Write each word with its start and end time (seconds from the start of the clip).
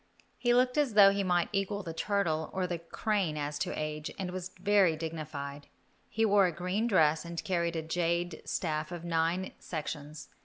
He 0.39 0.51
looked 0.55 0.79
as 0.79 0.95
though 0.95 1.11
he 1.11 1.23
might 1.23 1.49
equal 1.53 1.83
the 1.83 1.93
turtle 1.93 2.49
or 2.53 2.65
the 2.65 2.79
crane 2.79 3.37
as 3.37 3.59
to 3.59 3.79
age, 3.79 4.09
and 4.17 4.31
was 4.31 4.49
very 4.59 4.95
dignified. 4.95 5.67
He 6.09 6.25
wore 6.25 6.47
a 6.47 6.51
green 6.51 6.87
dress 6.87 7.23
and 7.23 7.43
carried 7.43 7.75
a 7.75 7.83
jade 7.83 8.41
staff 8.43 8.91
of 8.91 9.05
nine 9.05 9.53
sections. 9.59 10.29